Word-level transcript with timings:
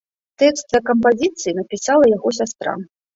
Тэкст 0.43 0.65
да 0.75 0.79
кампазіцыі 0.87 1.53
напісала 1.59 2.09
яго 2.15 2.33
сястра. 2.39 2.73